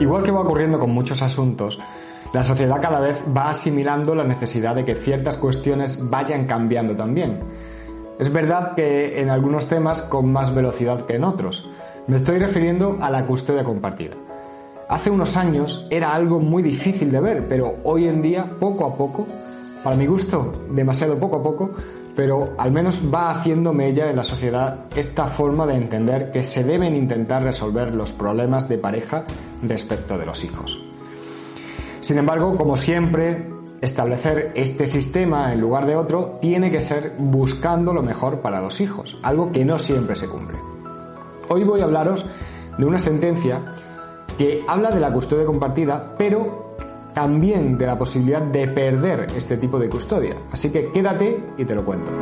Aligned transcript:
Igual 0.00 0.22
que 0.22 0.30
va 0.30 0.40
ocurriendo 0.40 0.78
con 0.78 0.90
muchos 0.90 1.22
asuntos, 1.22 1.80
la 2.32 2.44
sociedad 2.44 2.80
cada 2.80 3.00
vez 3.00 3.20
va 3.36 3.50
asimilando 3.50 4.14
la 4.14 4.24
necesidad 4.24 4.74
de 4.74 4.84
que 4.84 4.94
ciertas 4.94 5.36
cuestiones 5.36 6.08
vayan 6.08 6.46
cambiando 6.46 6.94
también. 6.94 7.40
Es 8.18 8.32
verdad 8.32 8.74
que 8.74 9.20
en 9.20 9.30
algunos 9.30 9.68
temas 9.68 10.02
con 10.02 10.30
más 10.30 10.54
velocidad 10.54 11.06
que 11.06 11.16
en 11.16 11.24
otros. 11.24 11.68
Me 12.06 12.16
estoy 12.16 12.38
refiriendo 12.38 12.98
a 13.00 13.10
la 13.10 13.24
custodia 13.26 13.64
compartida. 13.64 14.14
Hace 14.88 15.10
unos 15.10 15.36
años 15.36 15.86
era 15.90 16.14
algo 16.14 16.40
muy 16.40 16.62
difícil 16.62 17.10
de 17.10 17.20
ver, 17.20 17.46
pero 17.48 17.76
hoy 17.84 18.08
en 18.08 18.22
día, 18.22 18.50
poco 18.58 18.86
a 18.86 18.96
poco, 18.96 19.26
para 19.84 19.96
mi 19.96 20.06
gusto, 20.06 20.52
demasiado 20.70 21.16
poco 21.16 21.36
a 21.36 21.42
poco, 21.42 21.70
pero 22.18 22.54
al 22.58 22.72
menos 22.72 23.14
va 23.14 23.30
haciendo 23.30 23.72
mella 23.72 24.10
en 24.10 24.16
la 24.16 24.24
sociedad 24.24 24.86
esta 24.96 25.26
forma 25.28 25.68
de 25.68 25.76
entender 25.76 26.32
que 26.32 26.42
se 26.42 26.64
deben 26.64 26.96
intentar 26.96 27.44
resolver 27.44 27.94
los 27.94 28.12
problemas 28.12 28.68
de 28.68 28.76
pareja 28.76 29.22
respecto 29.62 30.18
de 30.18 30.26
los 30.26 30.42
hijos. 30.42 30.82
Sin 32.00 32.18
embargo, 32.18 32.56
como 32.56 32.74
siempre, 32.74 33.48
establecer 33.80 34.50
este 34.56 34.88
sistema 34.88 35.52
en 35.52 35.60
lugar 35.60 35.86
de 35.86 35.94
otro 35.94 36.38
tiene 36.40 36.72
que 36.72 36.80
ser 36.80 37.12
buscando 37.18 37.92
lo 37.92 38.02
mejor 38.02 38.40
para 38.40 38.60
los 38.60 38.80
hijos, 38.80 39.16
algo 39.22 39.52
que 39.52 39.64
no 39.64 39.78
siempre 39.78 40.16
se 40.16 40.26
cumple. 40.26 40.58
Hoy 41.48 41.62
voy 41.62 41.82
a 41.82 41.84
hablaros 41.84 42.26
de 42.78 42.84
una 42.84 42.98
sentencia 42.98 43.62
que 44.36 44.64
habla 44.66 44.90
de 44.90 44.98
la 44.98 45.12
custodia 45.12 45.46
compartida, 45.46 46.16
pero 46.18 46.67
también 47.18 47.76
de 47.76 47.84
la 47.84 47.98
posibilidad 47.98 48.40
de 48.40 48.68
perder 48.68 49.26
este 49.34 49.56
tipo 49.56 49.76
de 49.76 49.88
custodia. 49.88 50.36
Así 50.52 50.70
que 50.70 50.92
quédate 50.92 51.46
y 51.56 51.64
te 51.64 51.74
lo 51.74 51.84
cuento. 51.84 52.12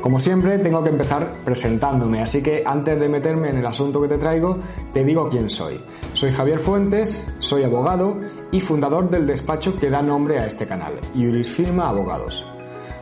Como 0.00 0.18
siempre, 0.18 0.58
tengo 0.58 0.82
que 0.82 0.88
empezar 0.88 1.30
presentándome, 1.44 2.22
así 2.22 2.42
que 2.42 2.62
antes 2.64 2.98
de 2.98 3.10
meterme 3.10 3.50
en 3.50 3.58
el 3.58 3.66
asunto 3.66 4.00
que 4.00 4.08
te 4.08 4.16
traigo, 4.16 4.56
te 4.94 5.04
digo 5.04 5.28
quién 5.28 5.50
soy. 5.50 5.78
Soy 6.14 6.32
Javier 6.32 6.58
Fuentes, 6.58 7.30
soy 7.40 7.64
abogado 7.64 8.16
y 8.52 8.60
fundador 8.60 9.10
del 9.10 9.26
despacho 9.26 9.78
que 9.78 9.90
da 9.90 10.00
nombre 10.00 10.38
a 10.38 10.46
este 10.46 10.66
canal, 10.66 10.94
Iuris 11.14 11.50
Firma 11.50 11.90
Abogados. 11.90 12.51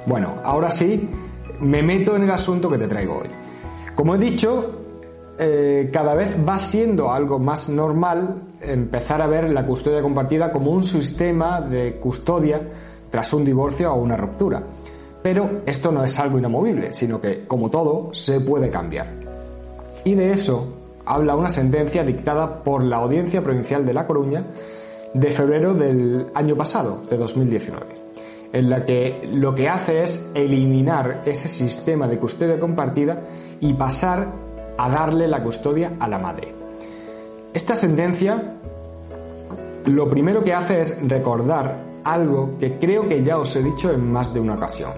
Bueno, 0.06 0.34
ahora 0.45 0.71
sí, 0.71 1.09
me 1.61 1.83
meto 1.83 2.16
en 2.16 2.22
el 2.22 2.31
asunto 2.31 2.71
que 2.71 2.78
te 2.78 2.88
traigo 2.88 3.19
hoy. 3.19 3.28
Como 3.94 4.15
he 4.15 4.19
dicho, 4.19 4.81
eh, 5.38 5.91
cada 5.93 6.15
vez 6.15 6.37
va 6.47 6.59
siendo 6.59 7.12
algo 7.12 7.38
más 7.38 7.69
normal 7.69 8.43
empezar 8.60 9.22
a 9.22 9.27
ver 9.27 9.50
la 9.50 9.65
custodia 9.65 10.03
compartida 10.03 10.53
como 10.53 10.71
un 10.71 10.83
sistema 10.83 11.60
de 11.60 11.97
custodia 11.97 12.60
tras 13.10 13.33
un 13.33 13.44
divorcio 13.44 13.93
o 13.93 13.97
una 13.97 14.16
ruptura. 14.16 14.62
Pero 15.22 15.62
esto 15.66 15.93
no 15.93 16.05
es 16.05 16.19
algo 16.19 16.39
inamovible, 16.39 16.93
sino 16.93 17.21
que, 17.21 17.47
como 17.47 17.69
todo, 17.69 18.10
se 18.15 18.41
puede 18.41 18.71
cambiar. 18.71 19.06
Y 20.05 20.15
de 20.15 20.33
eso 20.33 20.77
habla 21.05 21.37
una 21.37 21.49
sentencia 21.49 22.05
dictada 22.05 22.62
por 22.62 22.84
la 22.84 22.97
Audiencia 22.97 23.43
Provincial 23.43 23.84
de 23.84 23.93
La 23.93 24.06
Coruña 24.06 24.44
de 25.12 25.31
febrero 25.31 25.75
del 25.75 26.27
año 26.34 26.56
pasado, 26.56 27.03
de 27.10 27.16
2019, 27.16 27.87
en 28.53 28.71
la 28.71 28.84
que 28.84 29.28
lo 29.33 29.55
que 29.55 29.69
hace 29.69 30.03
es 30.03 30.33
eliminar 30.34 31.22
ese 31.25 31.49
sistema 31.49 32.09
de 32.09 32.19
custodia 32.19 32.59
compartida 32.59 33.21
y 33.61 33.75
pasar 33.75 34.33
a 34.77 34.88
darle 34.88 35.28
la 35.28 35.43
custodia 35.43 35.93
a 36.00 36.09
la 36.09 36.19
madre. 36.19 36.55
Esta 37.53 37.77
sentencia 37.77 38.56
lo 39.87 40.09
primero 40.09 40.44
que 40.44 40.55
hace 40.55 40.81
es 40.81 40.99
recordar 41.09 41.91
algo 42.05 42.59
que 42.59 42.78
creo 42.78 43.09
que 43.09 43.22
ya 43.22 43.39
os 43.39 43.55
he 43.56 43.62
dicho 43.62 43.93
en 43.93 44.10
más 44.10 44.33
de 44.33 44.41
una 44.41 44.55
ocasión 44.55 44.93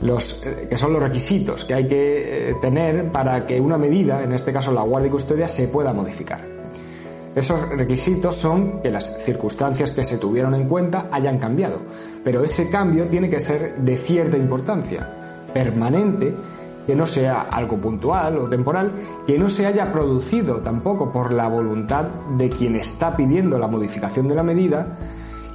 los, 0.00 0.46
eh, 0.46 0.66
que 0.68 0.76
son 0.76 0.92
los 0.92 1.02
requisitos 1.02 1.64
que 1.64 1.74
hay 1.74 1.88
que 1.88 2.50
eh, 2.50 2.54
tener 2.60 3.10
para 3.10 3.46
que 3.46 3.60
una 3.60 3.78
medida, 3.78 4.22
en 4.22 4.32
este 4.32 4.52
caso 4.52 4.72
la 4.72 4.82
guardia 4.82 5.08
y 5.08 5.10
custodia, 5.10 5.48
se 5.48 5.68
pueda 5.68 5.92
modificar. 5.92 6.57
Esos 7.38 7.68
requisitos 7.68 8.34
son 8.34 8.82
que 8.82 8.90
las 8.90 9.22
circunstancias 9.22 9.92
que 9.92 10.04
se 10.04 10.18
tuvieron 10.18 10.56
en 10.56 10.66
cuenta 10.66 11.06
hayan 11.12 11.38
cambiado, 11.38 11.78
pero 12.24 12.42
ese 12.42 12.68
cambio 12.68 13.06
tiene 13.06 13.30
que 13.30 13.38
ser 13.38 13.76
de 13.76 13.96
cierta 13.96 14.36
importancia, 14.36 15.46
permanente, 15.54 16.34
que 16.84 16.96
no 16.96 17.06
sea 17.06 17.42
algo 17.42 17.76
puntual 17.76 18.38
o 18.38 18.48
temporal, 18.48 18.90
que 19.24 19.38
no 19.38 19.48
se 19.48 19.66
haya 19.66 19.92
producido 19.92 20.56
tampoco 20.56 21.12
por 21.12 21.30
la 21.32 21.46
voluntad 21.46 22.06
de 22.36 22.48
quien 22.48 22.74
está 22.74 23.14
pidiendo 23.14 23.56
la 23.56 23.68
modificación 23.68 24.26
de 24.26 24.34
la 24.34 24.42
medida 24.42 24.96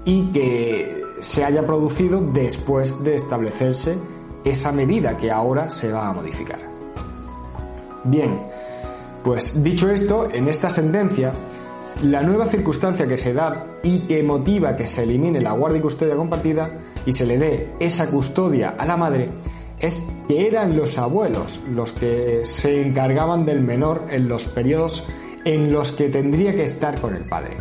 y 0.06 0.32
que 0.32 1.04
se 1.20 1.44
haya 1.44 1.68
producido 1.68 2.22
después 2.22 3.04
de 3.04 3.16
establecerse 3.16 3.98
esa 4.46 4.72
medida 4.72 5.18
que 5.18 5.32
ahora 5.32 5.70
se 5.70 5.92
va 5.92 6.08
a 6.08 6.14
modificar. 6.14 6.60
Bien, 8.06 8.40
pues 9.22 9.62
dicho 9.62 9.90
esto, 9.90 10.30
en 10.32 10.48
esta 10.48 10.70
sentencia, 10.70 11.34
la 12.02 12.22
nueva 12.22 12.46
circunstancia 12.46 13.08
que 13.08 13.18
se 13.18 13.34
da 13.34 13.66
y 13.84 14.00
que 14.00 14.24
motiva 14.24 14.76
que 14.76 14.88
se 14.88 15.04
elimine 15.04 15.42
la 15.42 15.52
guardia 15.52 15.80
y 15.80 15.81
custodia 15.81 16.16
compartida 16.16 16.72
y 17.06 17.14
se 17.14 17.26
le 17.26 17.38
dé 17.38 17.70
esa 17.80 18.09
custodia 18.09 18.76
a 18.78 18.86
la 18.86 18.98
madre 18.98 19.30
es 19.80 20.08
que 20.28 20.48
eran 20.48 20.78
los 20.78 20.98
abuelos 20.98 21.62
los 21.70 21.92
que 21.92 22.42
se 22.46 22.81
encargaban 22.81 23.46
del 23.46 23.62
menor 23.62 24.06
en 24.09 24.28
los 24.28 24.48
periodos 24.48 25.08
en 25.46 25.72
los 25.74 25.92
que 25.92 26.09
tendría 26.09 26.56
que 26.56 26.64
estar 26.64 27.00
con 27.00 27.16
el 27.16 27.26
padre. 27.26 27.58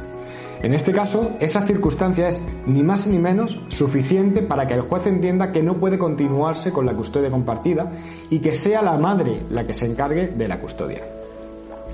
En 0.62 0.74
este 0.74 0.92
caso, 0.92 1.36
esa 1.40 1.62
circunstancia 1.62 2.28
es 2.28 2.46
ni 2.66 2.84
más 2.84 3.08
ni 3.08 3.18
menos 3.18 3.60
suficiente 3.68 4.42
para 4.42 4.68
que 4.68 4.74
el 4.74 4.82
juez 4.82 5.08
entienda 5.08 5.50
que 5.50 5.64
no 5.64 5.78
puede 5.78 5.98
continuarse 5.98 6.72
con 6.72 6.86
la 6.86 6.92
custodia 6.92 7.30
compartida 7.30 7.90
y 8.30 8.38
que 8.38 8.54
sea 8.54 8.80
la 8.80 8.96
madre 8.96 9.42
la 9.50 9.66
que 9.66 9.74
se 9.74 9.86
encargue 9.86 10.28
de 10.28 10.46
la 10.46 10.60
custodia. 10.60 11.02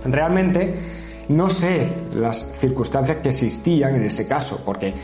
Realmente 0.05 0.75
no 1.29 1.51
sé 1.51 1.89
las 2.15 2.53
circunstancias 2.59 3.19
que 3.19 3.29
existían 3.29 3.95
en 3.95 4.05
ese 4.05 4.27
caso, 4.27 4.63
porque 4.65 4.95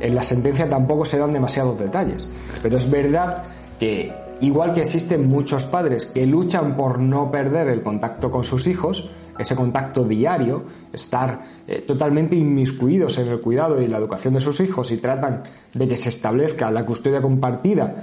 en 0.00 0.14
la 0.14 0.22
sentencia 0.22 0.68
tampoco 0.68 1.04
se 1.04 1.18
dan 1.18 1.32
demasiados 1.32 1.78
detalles, 1.78 2.28
pero 2.62 2.76
es 2.76 2.90
verdad 2.90 3.42
que 3.78 4.12
igual 4.40 4.74
que 4.74 4.80
existen 4.80 5.28
muchos 5.28 5.66
padres 5.66 6.06
que 6.06 6.26
luchan 6.26 6.76
por 6.76 6.98
no 6.98 7.30
perder 7.30 7.68
el 7.68 7.82
contacto 7.82 8.30
con 8.30 8.44
sus 8.44 8.66
hijos, 8.66 9.10
ese 9.38 9.56
contacto 9.56 10.04
diario, 10.04 10.64
estar 10.92 11.40
eh, 11.66 11.82
totalmente 11.86 12.36
inmiscuidos 12.36 13.18
en 13.18 13.28
el 13.28 13.40
cuidado 13.40 13.80
y 13.80 13.86
la 13.88 13.98
educación 13.98 14.34
de 14.34 14.40
sus 14.40 14.60
hijos 14.60 14.90
y 14.92 14.98
tratan 14.98 15.42
de 15.72 15.88
que 15.88 15.96
se 15.96 16.10
establezca 16.10 16.70
la 16.70 16.84
custodia 16.84 17.22
compartida 17.22 17.94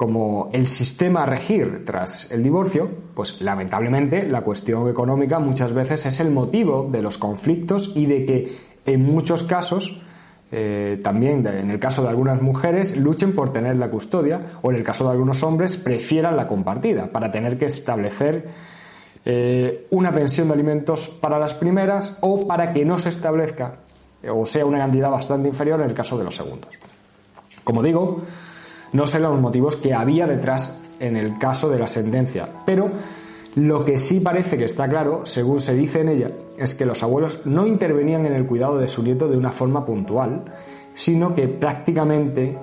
como 0.00 0.48
el 0.54 0.66
sistema 0.66 1.24
a 1.24 1.26
regir 1.26 1.84
tras 1.84 2.32
el 2.32 2.42
divorcio, 2.42 2.88
pues 3.12 3.42
lamentablemente 3.42 4.26
la 4.26 4.40
cuestión 4.40 4.88
económica 4.88 5.38
muchas 5.40 5.74
veces 5.74 6.06
es 6.06 6.20
el 6.20 6.30
motivo 6.30 6.88
de 6.90 7.02
los 7.02 7.18
conflictos 7.18 7.92
y 7.94 8.06
de 8.06 8.24
que 8.24 8.56
en 8.86 9.02
muchos 9.02 9.42
casos 9.42 10.00
eh, 10.52 10.98
también 11.04 11.46
en 11.46 11.70
el 11.70 11.78
caso 11.78 12.02
de 12.02 12.08
algunas 12.08 12.40
mujeres 12.40 12.96
luchen 12.96 13.34
por 13.34 13.52
tener 13.52 13.76
la 13.76 13.90
custodia 13.90 14.40
o 14.62 14.70
en 14.70 14.78
el 14.78 14.84
caso 14.84 15.04
de 15.04 15.10
algunos 15.10 15.42
hombres 15.42 15.76
prefieran 15.76 16.34
la 16.34 16.46
compartida 16.46 17.12
para 17.12 17.30
tener 17.30 17.58
que 17.58 17.66
establecer 17.66 18.48
eh, 19.26 19.86
una 19.90 20.12
pensión 20.12 20.48
de 20.48 20.54
alimentos 20.54 21.10
para 21.10 21.38
las 21.38 21.52
primeras 21.52 22.16
o 22.22 22.46
para 22.46 22.72
que 22.72 22.86
no 22.86 22.98
se 22.98 23.10
establezca 23.10 23.74
o 24.26 24.46
sea 24.46 24.64
una 24.64 24.78
cantidad 24.78 25.10
bastante 25.10 25.48
inferior 25.48 25.78
en 25.82 25.90
el 25.90 25.94
caso 25.94 26.16
de 26.16 26.24
los 26.24 26.34
segundos. 26.34 26.70
Como 27.64 27.82
digo, 27.82 28.22
no 28.92 29.06
sé 29.06 29.20
los 29.20 29.38
motivos 29.40 29.76
que 29.76 29.94
había 29.94 30.26
detrás 30.26 30.80
en 30.98 31.16
el 31.16 31.38
caso 31.38 31.70
de 31.70 31.78
la 31.78 31.86
sentencia, 31.86 32.48
pero 32.66 32.90
Lo 33.56 33.84
que 33.84 33.98
sí 33.98 34.20
parece 34.20 34.56
que 34.56 34.64
está 34.64 34.88
claro, 34.88 35.26
según 35.26 35.60
se 35.60 35.74
dice 35.74 36.02
en 36.02 36.08
ella, 36.08 36.30
es 36.56 36.76
que 36.76 36.86
los 36.86 37.02
abuelos 37.02 37.46
no 37.46 37.66
intervenían 37.66 38.24
en 38.26 38.32
el 38.32 38.46
cuidado 38.46 38.78
de 38.78 38.86
su 38.86 39.02
nieto 39.02 39.26
de 39.26 39.36
una 39.36 39.50
forma 39.50 39.84
puntual, 39.84 40.44
sino 40.94 41.34
que 41.34 41.48
prácticamente 41.48 42.56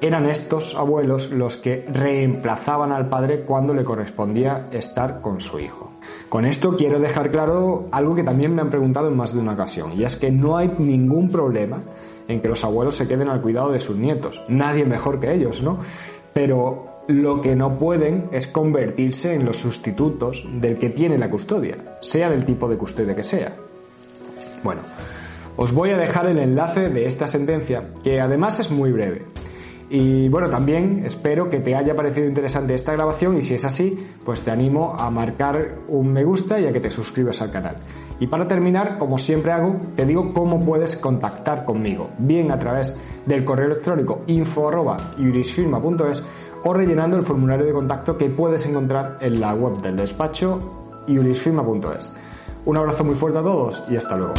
eran 0.00 0.24
estos 0.24 0.74
abuelos 0.74 1.32
los 1.32 1.58
que 1.58 1.86
reemplazaban 1.92 2.92
al 2.92 3.10
padre 3.10 3.42
cuando 3.42 3.74
le 3.74 3.84
correspondía 3.84 4.68
estar 4.72 5.20
con 5.20 5.40
su 5.40 5.60
hijo. 5.60 5.90
Con 6.30 6.46
esto 6.46 6.76
quiero 6.78 6.98
dejar 6.98 7.30
claro 7.30 7.88
algo 7.92 8.14
que 8.14 8.24
también 8.24 8.54
me 8.54 8.62
han 8.62 8.70
preguntado 8.70 9.08
en 9.08 9.16
más 9.16 9.34
de 9.34 9.40
una 9.40 9.52
ocasión, 9.52 9.92
y 9.92 10.04
es 10.04 10.16
que 10.16 10.32
no 10.32 10.56
hay 10.56 10.74
ningún 10.78 11.28
problema 11.30 11.82
en 12.28 12.40
que 12.40 12.48
los 12.48 12.64
abuelos 12.64 12.96
se 12.96 13.08
queden 13.08 13.28
al 13.28 13.40
cuidado 13.40 13.72
de 13.72 13.80
sus 13.80 13.96
nietos. 13.96 14.42
Nadie 14.48 14.84
mejor 14.84 15.20
que 15.20 15.32
ellos, 15.32 15.62
¿no? 15.62 15.78
Pero 16.32 17.04
lo 17.08 17.42
que 17.42 17.56
no 17.56 17.78
pueden 17.78 18.28
es 18.32 18.46
convertirse 18.46 19.34
en 19.34 19.44
los 19.44 19.58
sustitutos 19.58 20.46
del 20.60 20.78
que 20.78 20.90
tiene 20.90 21.18
la 21.18 21.30
custodia, 21.30 21.76
sea 22.00 22.30
del 22.30 22.44
tipo 22.44 22.68
de 22.68 22.76
custodia 22.76 23.16
que 23.16 23.24
sea. 23.24 23.52
Bueno, 24.62 24.82
os 25.56 25.72
voy 25.72 25.90
a 25.90 25.96
dejar 25.96 26.26
el 26.26 26.38
enlace 26.38 26.88
de 26.88 27.06
esta 27.06 27.26
sentencia, 27.26 27.88
que 28.02 28.20
además 28.20 28.60
es 28.60 28.70
muy 28.70 28.92
breve. 28.92 29.22
Y 29.94 30.30
bueno, 30.30 30.48
también 30.48 31.02
espero 31.04 31.50
que 31.50 31.60
te 31.60 31.74
haya 31.74 31.94
parecido 31.94 32.26
interesante 32.26 32.74
esta 32.74 32.92
grabación 32.92 33.36
y 33.36 33.42
si 33.42 33.52
es 33.52 33.66
así, 33.66 34.02
pues 34.24 34.40
te 34.40 34.50
animo 34.50 34.96
a 34.98 35.10
marcar 35.10 35.80
un 35.86 36.10
me 36.10 36.24
gusta 36.24 36.58
y 36.58 36.66
a 36.66 36.72
que 36.72 36.80
te 36.80 36.90
suscribas 36.90 37.42
al 37.42 37.50
canal. 37.50 37.76
Y 38.18 38.26
para 38.26 38.48
terminar, 38.48 38.96
como 38.96 39.18
siempre 39.18 39.52
hago, 39.52 39.76
te 39.94 40.06
digo 40.06 40.32
cómo 40.32 40.64
puedes 40.64 40.96
contactar 40.96 41.66
conmigo, 41.66 42.08
bien 42.16 42.50
a 42.52 42.58
través 42.58 43.02
del 43.26 43.44
correo 43.44 43.66
electrónico 43.66 44.22
info@jurisfirma.es 44.28 46.24
o 46.64 46.72
rellenando 46.72 47.18
el 47.18 47.22
formulario 47.22 47.66
de 47.66 47.72
contacto 47.74 48.16
que 48.16 48.30
puedes 48.30 48.64
encontrar 48.64 49.18
en 49.20 49.42
la 49.42 49.52
web 49.52 49.82
del 49.82 49.98
despacho 49.98 51.02
jurisfirma.es. 51.06 52.08
Un 52.64 52.78
abrazo 52.78 53.04
muy 53.04 53.14
fuerte 53.14 53.40
a 53.40 53.42
todos 53.42 53.84
y 53.90 53.96
hasta 53.96 54.16
luego. 54.16 54.32